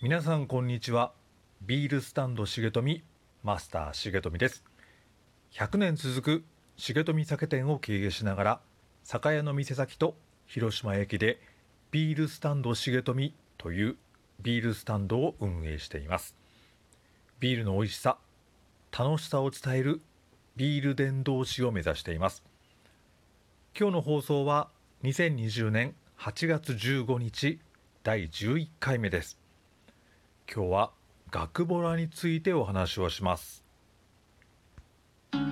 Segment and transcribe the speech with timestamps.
[0.00, 1.10] 皆さんこんにちは。
[1.60, 3.02] ビールスタンド重富
[3.42, 4.62] マスター重富です。
[5.50, 6.44] 100年続く
[6.76, 8.60] 重富酒店を経営しながら
[9.02, 10.14] 酒屋の店先と
[10.46, 11.40] 広島駅で
[11.90, 13.96] ビールスタンド重富という
[14.40, 16.36] ビールスタンドを運営しています。
[17.40, 18.18] ビールの美味しさ
[18.96, 20.00] 楽しさを伝える
[20.54, 22.44] ビール伝道師を目指しています。
[23.76, 24.68] 今日の放送は
[25.02, 27.58] 2020年8月15日
[28.04, 29.47] 第11回目です。
[30.58, 30.90] 今日は
[31.30, 33.62] 学ボラについてお話をします。
[35.32, 35.44] 滑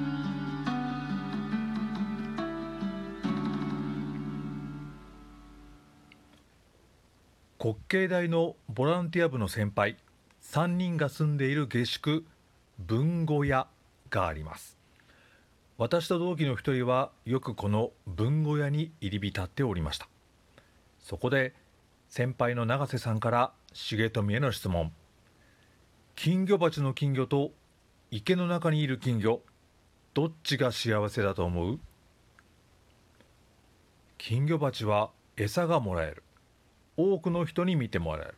[7.88, 9.96] 稽大のボランティア部の先輩
[10.42, 12.26] 3人が住んでいる下宿
[12.80, 13.68] 文語屋
[14.10, 14.76] があります。
[15.78, 20.08] 私と同期の一人はよくこの文語屋に入り浸っておりました。
[20.98, 21.54] そこで
[22.08, 24.90] 先輩の永瀬さんから重富への質問。
[26.14, 27.52] 金魚鉢の金魚と
[28.10, 29.42] 池の中にいる金魚
[30.14, 31.78] どっちが幸せだと思う？
[34.16, 36.22] 金魚鉢は餌がもらえる。
[36.96, 38.34] 多くの人に見てもらえる。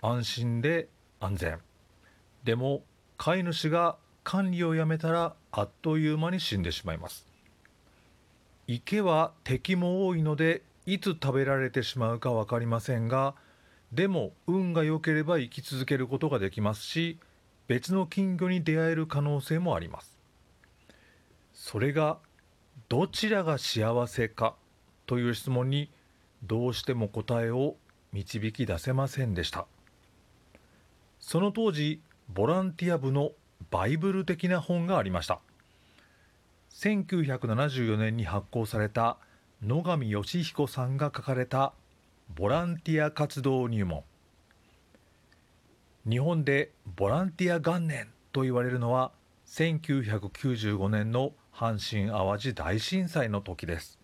[0.00, 0.88] 安心で
[1.20, 1.58] 安全。
[2.42, 2.82] でも
[3.18, 7.26] 飼い主が管理をやめたらあっという間に死んでしまいます。
[8.66, 13.34] 池は敵も多いのでいつ食べられてしまうか分かりませんが
[13.94, 17.20] でも運が良ければ生き続けることができますし
[17.68, 20.18] 別の金魚に出会える可能性もあります。
[21.52, 22.18] それが
[22.88, 24.56] どちらが幸せか
[25.06, 25.90] という質問に
[26.42, 27.76] どうしても答えを
[28.12, 29.66] 導き出せませんでした。
[31.20, 33.30] その当時ボランティア部の
[33.70, 35.38] バイブル的な本がありました。
[36.72, 39.18] 1974年に発行された
[39.62, 41.72] 野上義彦さんが書かれた
[42.32, 44.02] ボランティア活動入門。
[46.08, 49.12] 日本でボランティア元年と言われるのは
[49.46, 54.00] 1995年の阪神・淡路大震災の時です。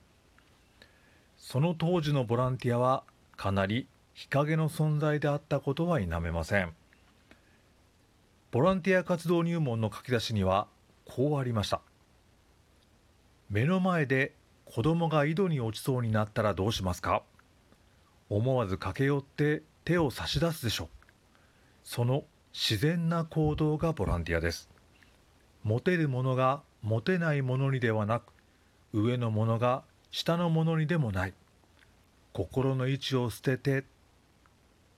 [1.37, 3.03] その当時のボランティアは
[3.37, 6.73] かなり日陰の存在であったことは否めません。
[8.53, 10.69] ボランティア活動入門の書き出しには
[11.05, 11.81] こうありました。
[13.49, 14.35] 目の前で
[14.67, 17.25] 子供が井戸に落ちそうになったらどうしますか？
[18.31, 20.85] 思わず駆け寄って手を差し出すでしょ。
[20.85, 20.89] う
[21.85, 24.71] その自然な行動がボランティアです。
[25.63, 28.33] 持てるものが持てないものにではなく
[28.93, 31.35] 上のものが下のものにでもない。
[32.33, 33.85] 心の位置を捨てて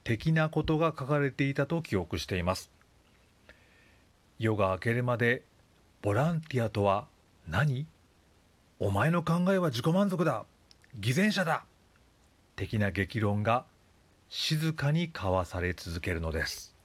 [0.05, 2.71] 的なことが書かれていたと記憶しています。
[4.39, 5.43] 夜が明けるまで
[6.03, 7.07] ボランティアとは
[7.49, 7.87] 何？
[8.79, 10.45] お前の考えは自己満足だ。
[10.99, 11.65] 偽善者だ。
[12.63, 13.65] 的な激論が
[14.29, 16.77] 静かに交わされ続けるのです。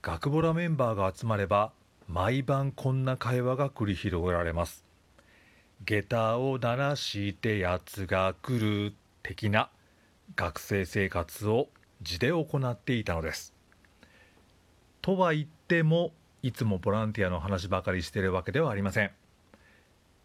[0.00, 1.72] 学ボラメンバーが集まれば
[2.06, 4.84] 毎晩こんな会話が繰り広げられます。
[5.84, 8.94] 下駄を鳴らしてやつが来る
[9.24, 9.70] 的な
[10.36, 11.66] 学生生活を
[12.02, 13.52] 地で行っていたのです。
[15.02, 16.12] とは言っても
[16.42, 19.10] いつもボランティアの話ばかりしているわけではありません。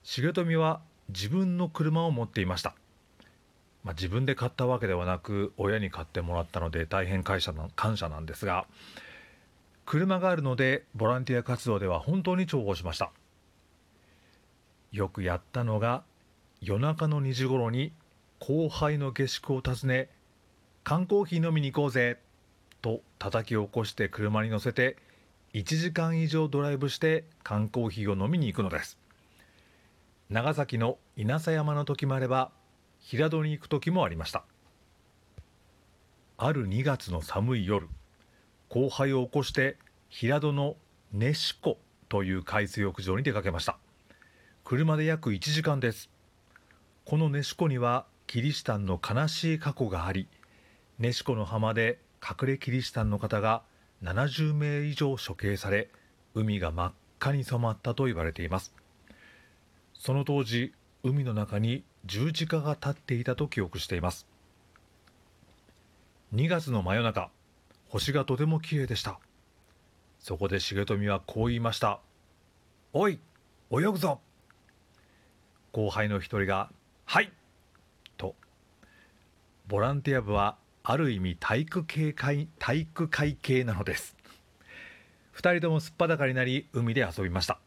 [0.03, 2.75] 重富は自分の車を持っていました、
[3.84, 8.66] まあ、自分で買ったわけではなく親に買ってもらったので大変感謝感謝なんですが
[9.85, 13.12] 車があるのでボランティア活動では本当に重宝しました。
[14.91, 16.03] よくやったのが
[16.62, 17.91] 夜中の2時頃に
[18.40, 20.09] 後輩の下宿を訪ね
[20.84, 22.19] 缶コーヒー飲みに行こうぜ
[22.81, 24.97] と叩き起こして車に乗せて
[25.53, 28.97] 1時間以上ドライブして缶コーヒーを飲みに行くのです。
[30.31, 32.50] 長崎の稲佐山の時もあれば
[33.00, 34.46] 平戸に行く時もありました。
[36.40, 37.88] ある2月の寒い夜
[38.68, 39.78] 後輩を起こして
[40.09, 40.75] 平戸の
[41.12, 41.77] 根子湖
[42.10, 43.77] という海水浴場に出かけました。
[44.63, 46.10] 車で約1時間です。
[47.06, 50.27] この根子湖にはキリシタンの悲しい過去があり
[50.98, 53.62] 根子湖の浜で隠れキリシタンの方が
[54.03, 55.89] 70名以上処刑され
[56.35, 58.73] 海が真っ赤に染まったと言われています
[59.94, 60.73] その当時
[61.03, 64.27] 海の中に十字架が立っていたと記憶しています
[66.35, 67.29] 2月の真夜中
[67.88, 69.19] 星がとても綺麗でした
[70.19, 72.00] そこで重富はこう言いました
[72.91, 73.19] 「おい
[73.71, 74.19] 泳ぐぞ!」
[75.71, 76.69] 後輩の一人が
[77.05, 77.31] 「はい!」
[78.17, 78.35] と
[79.67, 84.18] ボランティア部はある意味体育系会体育会系なのです。
[85.33, 87.57] 2人ともすっぱだかになり海で遊びました。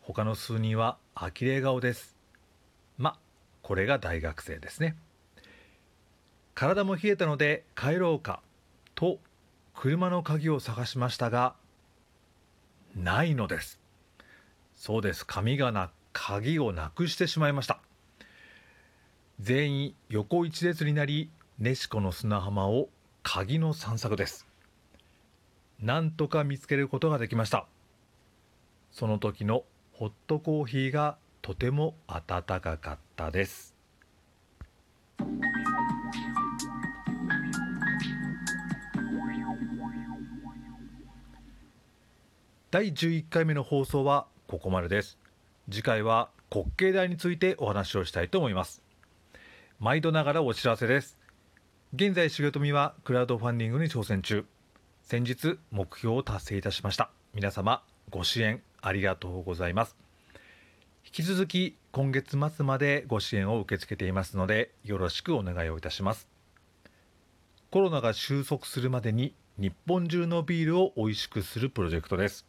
[0.00, 2.14] 他の数人は呆れ顔です。
[2.98, 3.18] ま
[3.62, 4.96] これが大学生ですね。
[6.54, 8.40] 体も冷えたので帰ろうか
[8.94, 9.18] と
[9.74, 11.56] 車の鍵を探しましたが
[12.94, 13.80] ないのです。
[14.76, 15.26] そうです。
[15.26, 17.80] 紙がな鍵をなくしてしまいました。
[19.40, 21.28] 全員横一列になり
[21.58, 22.90] ネシコの砂浜を
[23.22, 24.46] 鍵の散策です。
[25.80, 27.66] なんとか見つけることができました。
[28.92, 33.74] その時のホットコーヒーがとても温かかったです。
[42.70, 45.18] 第11回目の放送はここまでです。
[45.70, 48.82] 次回は滑稽台についてお話をしたいと思います。
[49.80, 51.16] 毎度ながらお知らせです。
[51.98, 54.44] 現在重富はクラウドファンディングに挑戦中。
[55.00, 57.10] 先日目標を達成いたしました。
[57.32, 59.96] 皆様ご支援ありがとうございます。
[61.06, 66.28] 引き続き今月末までご支援を受け付けていますのでよろしくお願いをいたします。
[67.70, 72.44] コロナが収束するまでに日本中のビールを美味しくするプロジェクトです。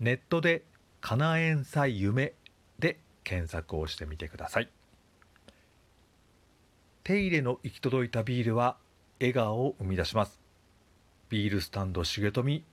[0.00, 0.64] ネットで
[1.00, 2.32] かなえんさい夢
[2.80, 4.68] で検索をしてみてください。
[7.04, 8.76] 手入れの行き届いたビールは
[9.20, 10.40] 笑顔を生み出します
[11.28, 12.64] ビールスタンド重富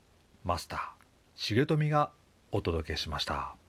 [0.43, 0.97] マスター
[1.35, 2.11] 重富が
[2.51, 3.66] お届けしました。